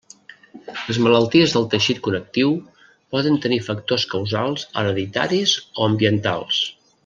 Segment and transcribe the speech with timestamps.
[0.75, 2.55] Les malalties del teixit connectiu
[3.17, 6.65] poden tenir factors causals hereditaris o ambientals.